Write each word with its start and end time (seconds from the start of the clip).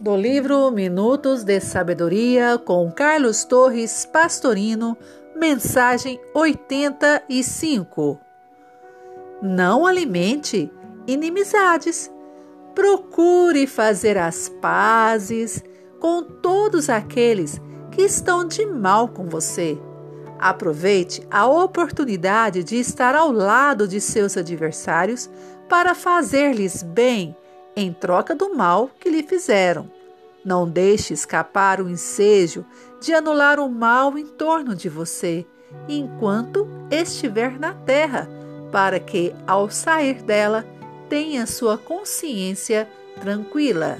do 0.00 0.16
livro 0.16 0.70
Minutos 0.70 1.42
de 1.42 1.58
Sabedoria 1.60 2.56
com 2.56 2.90
Carlos 2.90 3.44
Torres 3.44 4.06
Pastorino, 4.06 4.96
mensagem 5.34 6.20
85. 6.32 8.20
Não 9.42 9.84
alimente 9.84 10.70
inimizades. 11.04 12.10
Procure 12.76 13.66
fazer 13.66 14.16
as 14.16 14.48
pazes 14.60 15.64
com 15.98 16.22
todos 16.22 16.88
aqueles 16.88 17.60
que 17.90 18.02
estão 18.02 18.46
de 18.46 18.64
mal 18.64 19.08
com 19.08 19.26
você. 19.26 19.76
Aproveite 20.38 21.26
a 21.28 21.48
oportunidade 21.48 22.62
de 22.62 22.76
estar 22.76 23.16
ao 23.16 23.32
lado 23.32 23.88
de 23.88 24.00
seus 24.00 24.36
adversários 24.36 25.28
para 25.68 25.92
fazer-lhes 25.92 26.84
bem 26.84 27.36
em 27.74 27.92
troca 27.92 28.34
do 28.34 28.54
mal 28.54 28.90
que 29.00 29.08
lhe 29.08 29.24
fizeram. 29.24 29.97
Não 30.48 30.66
deixe 30.66 31.12
escapar 31.12 31.78
o 31.78 31.90
ensejo 31.90 32.64
de 33.02 33.12
anular 33.12 33.60
o 33.60 33.68
mal 33.68 34.16
em 34.16 34.24
torno 34.24 34.74
de 34.74 34.88
você, 34.88 35.46
enquanto 35.86 36.66
estiver 36.90 37.58
na 37.58 37.74
terra, 37.74 38.26
para 38.72 38.98
que, 38.98 39.34
ao 39.46 39.68
sair 39.68 40.22
dela, 40.22 40.64
tenha 41.06 41.46
sua 41.46 41.76
consciência 41.76 42.88
tranquila. 43.20 43.98